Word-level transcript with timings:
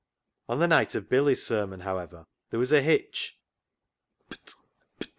On 0.49 0.57
the 0.57 0.67
night 0.67 0.95
of 0.95 1.09
Billy's 1.09 1.45
sermon, 1.45 1.81
however, 1.81 2.25
there 2.49 2.59
was 2.59 2.71
a 2.71 2.81
hitch. 2.81 3.37